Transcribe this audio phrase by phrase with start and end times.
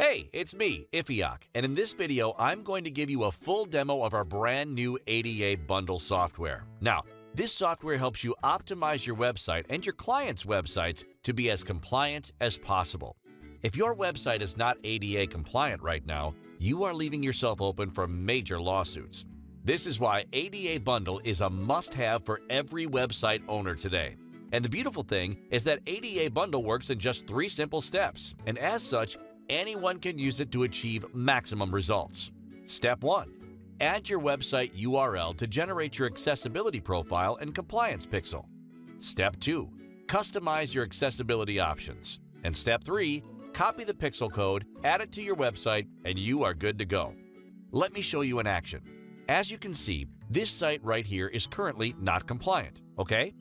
[0.00, 3.66] Hey, it's me, Ifiok, and in this video, I'm going to give you a full
[3.66, 6.64] demo of our brand new ADA Bundle software.
[6.80, 7.02] Now,
[7.34, 12.32] this software helps you optimize your website and your clients' websites to be as compliant
[12.40, 13.18] as possible.
[13.62, 18.08] If your website is not ADA compliant right now, you are leaving yourself open for
[18.08, 19.26] major lawsuits.
[19.64, 24.16] This is why ADA Bundle is a must-have for every website owner today.
[24.52, 28.56] And the beautiful thing is that ADA Bundle works in just three simple steps, and
[28.56, 29.18] as such,
[29.50, 32.30] anyone can use it to achieve maximum results.
[32.64, 33.34] Step 1.
[33.80, 38.44] Add your website URL to generate your accessibility profile and compliance pixel.
[39.00, 39.68] Step 2.
[40.06, 42.20] Customize your accessibility options.
[42.44, 43.22] And step 3.
[43.52, 47.14] Copy the pixel code, add it to your website, and you are good to go.
[47.72, 48.80] Let me show you in action.
[49.28, 53.34] As you can see, this site right here is currently not compliant, okay?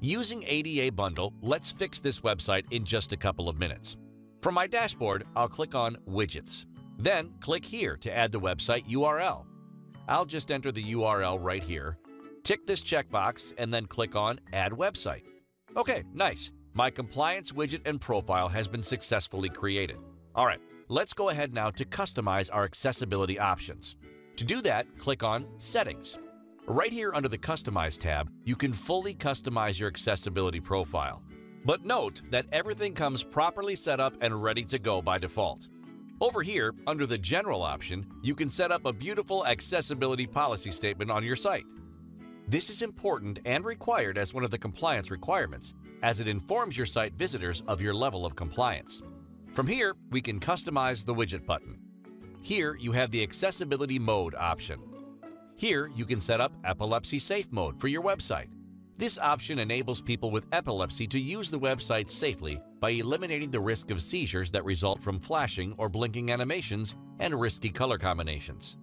[0.00, 3.96] Using ADA Bundle, let's fix this website in just a couple of minutes.
[4.40, 6.64] From my dashboard, I'll click on Widgets.
[6.98, 9.44] Then click here to add the website URL.
[10.08, 11.98] I'll just enter the URL right here,
[12.44, 15.22] tick this checkbox, and then click on Add Website.
[15.76, 16.50] Okay, nice.
[16.72, 19.98] My compliance widget and profile has been successfully created.
[20.34, 23.96] All right, let's go ahead now to customize our accessibility options.
[24.36, 26.16] To do that, click on Settings.
[26.66, 31.22] Right here under the Customize tab, you can fully customize your accessibility profile.
[31.64, 35.68] But note that everything comes properly set up and ready to go by default.
[36.20, 41.10] Over here, under the General option, you can set up a beautiful accessibility policy statement
[41.10, 41.64] on your site.
[42.48, 46.86] This is important and required as one of the compliance requirements, as it informs your
[46.86, 49.02] site visitors of your level of compliance.
[49.52, 51.78] From here, we can customize the widget button.
[52.42, 54.80] Here, you have the Accessibility Mode option.
[55.56, 58.48] Here, you can set up Epilepsy Safe Mode for your website.
[58.98, 63.92] This option enables people with epilepsy to use the website safely by eliminating the risk
[63.92, 68.76] of seizures that result from flashing or blinking animations and risky color combinations.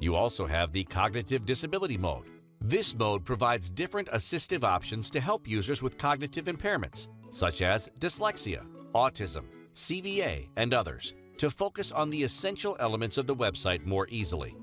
[0.00, 2.24] You also have the Cognitive Disability Mode.
[2.60, 8.66] This mode provides different assistive options to help users with cognitive impairments, such as dyslexia,
[8.96, 9.44] autism,
[9.76, 14.56] CVA, and others, to focus on the essential elements of the website more easily.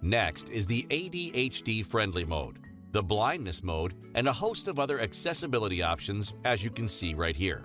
[0.00, 2.58] Next is the ADHD Friendly Mode
[2.92, 7.36] the blindness mode, and a host of other accessibility options as you can see right
[7.36, 7.62] here.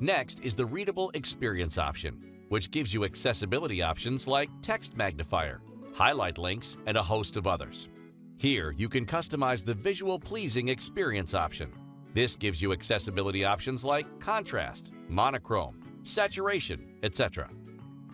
[0.00, 5.62] Next is the Readable Experience option, which gives you accessibility options like text magnifier,
[5.94, 7.88] highlight links, and a host of others.
[8.36, 11.72] Here, you can customize the Visual Pleasing Experience option.
[12.12, 17.48] This gives you accessibility options like contrast, monochrome, saturation, etc.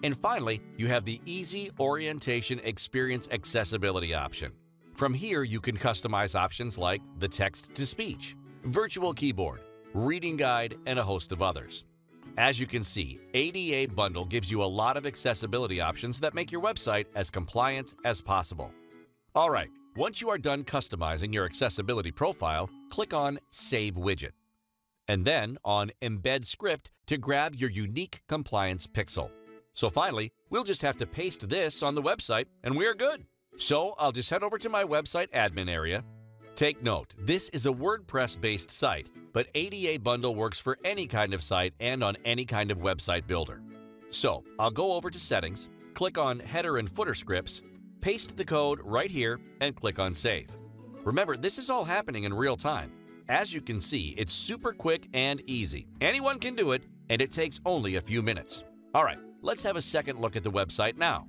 [0.02, 4.52] And finally, you have the Easy Orientation Experience Accessibility option.
[5.00, 9.62] From here, you can customize options like the text-to-speech, virtual keyboard,
[9.94, 11.86] reading guide, and a host of others.
[12.36, 16.52] As you can see, ADA Bundle gives you a lot of accessibility options that make
[16.52, 18.74] your website as compliant as possible.
[19.34, 24.32] All right, once you are done customizing your accessibility profile, click on Save Widget,
[25.08, 29.30] and then on Embed Script to grab your unique compliance pixel.
[29.72, 33.24] So finally, we'll just have to paste this on the website and we're good.
[33.60, 36.02] So I'll just head over to my website admin area.
[36.54, 41.42] Take note, this is a WordPress-based site, but ADA Bundle works for any kind of
[41.42, 43.60] site and on any kind of website builder.
[44.08, 47.60] So I'll go over to Settings, click on Header and Footer Scripts,
[48.00, 50.48] paste the code right here, and click on Save.
[51.04, 52.90] Remember, this is all happening in real time.
[53.28, 55.86] As you can see, it's super quick and easy.
[56.00, 58.64] Anyone can do it, and it takes only a few minutes.
[58.94, 61.26] All right, let's have a second look at the website now.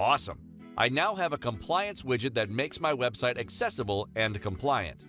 [0.00, 0.38] Awesome!
[0.78, 5.02] I now have a compliance widget that makes my website accessible and compliant.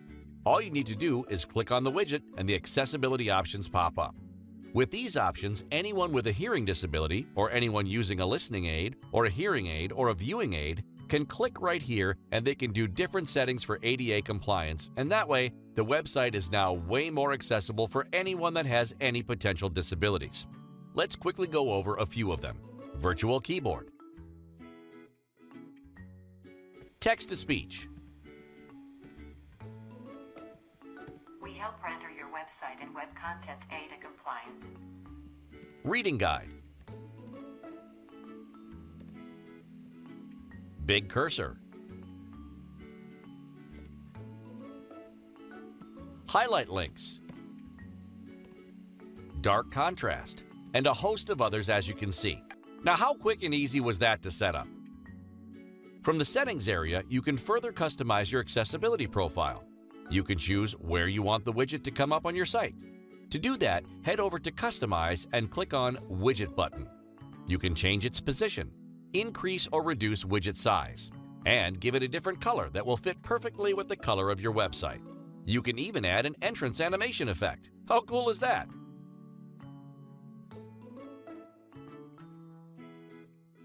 [0.45, 3.97] All you need to do is click on the widget and the accessibility options pop
[3.97, 4.13] up.
[4.73, 9.27] With these options, anyone with a hearing disability or anyone using a listening aid or
[9.27, 12.85] a hearing aid or a viewing aid can click right here and they can do
[12.85, 17.87] different settings for ADA compliance and that way the website is now way more accessible
[17.87, 20.47] for anyone that has any potential disabilities.
[20.95, 22.57] Let's quickly go over a few of them.
[22.97, 23.90] Virtual keyboard.
[27.01, 27.87] Text to speech.
[31.41, 34.67] We help render your website and web content ADA compliant.
[35.83, 36.49] Reading guide.
[40.85, 41.57] Big cursor.
[46.29, 47.19] Highlight links.
[49.41, 50.43] Dark contrast.
[50.75, 52.43] And a host of others as you can see.
[52.83, 54.67] Now how quick and easy was that to set up?
[56.01, 59.63] From the Settings area, you can further customize your accessibility profile.
[60.09, 62.73] You can choose where you want the widget to come up on your site.
[63.29, 66.87] To do that, head over to Customize and click on Widget button.
[67.47, 68.71] You can change its position,
[69.13, 71.11] increase or reduce widget size,
[71.45, 74.53] and give it a different color that will fit perfectly with the color of your
[74.53, 75.07] website.
[75.45, 77.69] You can even add an entrance animation effect.
[77.87, 78.67] How cool is that?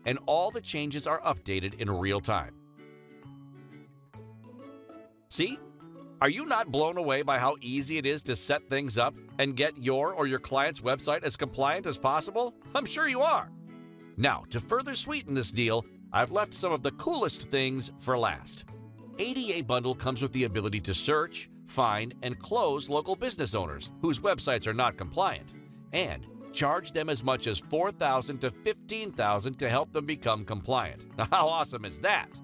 [0.07, 2.55] And all the changes are updated in real time.
[5.29, 5.59] See?
[6.23, 9.55] Are you not blown away by how easy it is to set things up and
[9.55, 12.55] get your or your client's website as compliant as possible?
[12.75, 13.51] I'm sure you are.
[14.17, 18.65] Now, to further sweeten this deal, I've left some of the coolest things for last.
[19.19, 24.21] ADA Bundle comes with the ability to search, find, and close local business owners whose
[24.21, 25.53] websites are not compliant,
[25.93, 26.25] and
[26.57, 31.03] charge them as much as 4,000 to 15,000 to help them become compliant.
[31.31, 32.41] How awesome is that?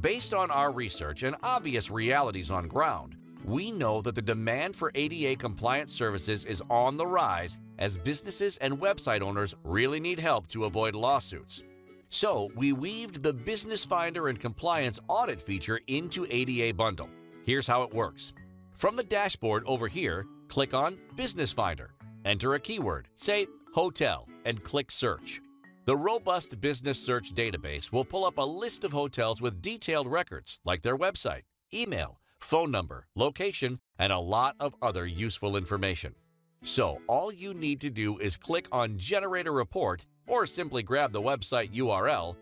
[0.00, 4.90] Based on our research and obvious realities on ground, we know that the demand for
[4.94, 10.48] ADA compliant services is on the rise as businesses and website owners really need help
[10.48, 11.62] to avoid lawsuits.
[12.08, 17.08] So, we weaved the Business Finder and Compliance Audit feature into ADA Bundle.
[17.44, 18.32] Here's how it works.
[18.74, 24.62] From the dashboard over here, click on Business Finder, enter a keyword, say hotel, and
[24.62, 25.40] click search.
[25.84, 30.58] The robust business search database will pull up a list of hotels with detailed records
[30.64, 31.42] like their website,
[31.74, 36.14] email, phone number, location, and a lot of other useful information.
[36.62, 41.12] So all you need to do is click on Generate a Report or simply grab
[41.12, 42.36] the website URL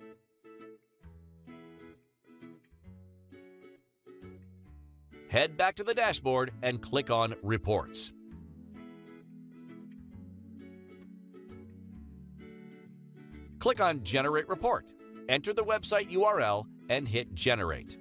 [5.30, 8.12] head back to the dashboard and click on Reports.
[13.60, 14.86] Click on Generate Report,
[15.28, 17.98] enter the website URL, and hit Generate.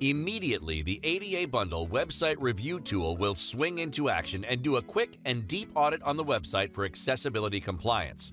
[0.00, 5.16] Immediately, the ADA Bundle website review tool will swing into action and do a quick
[5.24, 8.32] and deep audit on the website for accessibility compliance.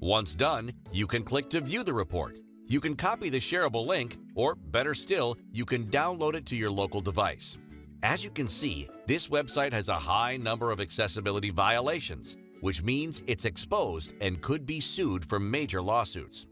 [0.00, 2.38] Once done, you can click to view the report.
[2.66, 6.70] You can copy the shareable link, or better still, you can download it to your
[6.70, 7.58] local device.
[8.02, 13.22] As you can see, this website has a high number of accessibility violations, which means
[13.26, 16.46] it's exposed and could be sued for major lawsuits.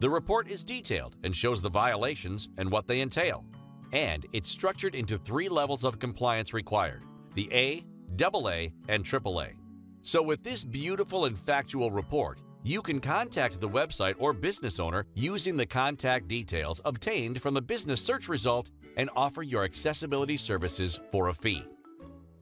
[0.00, 3.44] The report is detailed and shows the violations and what they entail.
[3.92, 7.02] And it's structured into three levels of compliance required
[7.34, 7.84] the A,
[8.20, 9.54] AA, and AAA.
[10.02, 15.06] So, with this beautiful and factual report, you can contact the website or business owner
[15.14, 20.98] using the contact details obtained from the business search result and offer your accessibility services
[21.10, 21.64] for a fee.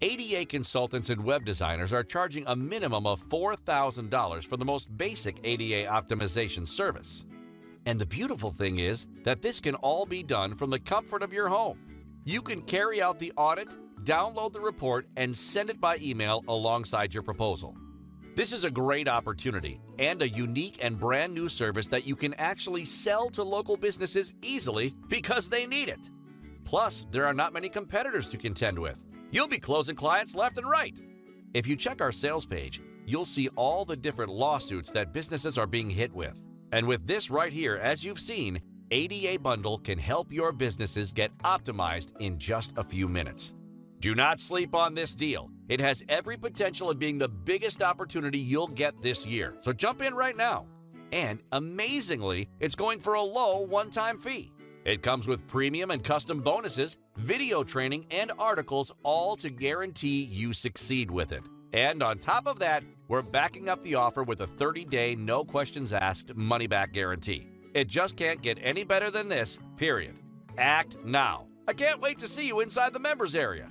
[0.02, 5.36] ADA consultants and web designers are charging a minimum of $4,000 for the most basic
[5.44, 7.24] ADA optimization service.
[7.84, 11.34] And the beautiful thing is that this can all be done from the comfort of
[11.34, 11.78] your home.
[12.24, 17.12] You can carry out the audit, download the report, and send it by email alongside
[17.12, 17.76] your proposal.
[18.36, 22.32] This is a great opportunity and a unique and brand new service that you can
[22.34, 26.08] actually sell to local businesses easily because they need it.
[26.64, 28.96] Plus, there are not many competitors to contend with.
[29.32, 30.94] You'll be closing clients left and right.
[31.54, 35.66] If you check our sales page, you'll see all the different lawsuits that businesses are
[35.66, 36.40] being hit with.
[36.72, 38.60] And with this right here, as you've seen,
[38.90, 43.52] ADA Bundle can help your businesses get optimized in just a few minutes.
[44.00, 45.50] Do not sleep on this deal.
[45.68, 49.56] It has every potential of being the biggest opportunity you'll get this year.
[49.60, 50.66] So jump in right now.
[51.12, 54.52] And amazingly, it's going for a low one time fee.
[54.84, 60.52] It comes with premium and custom bonuses, video training, and articles, all to guarantee you
[60.52, 61.42] succeed with it.
[61.72, 65.44] And on top of that, we're backing up the offer with a 30 day, no
[65.44, 67.48] questions asked money back guarantee.
[67.74, 70.16] It just can't get any better than this, period.
[70.58, 71.46] Act now.
[71.68, 73.68] I can't wait to see you inside the members area.